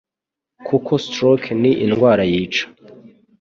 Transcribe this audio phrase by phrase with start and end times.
[0.67, 2.63] kuko Stroke ni indwara yica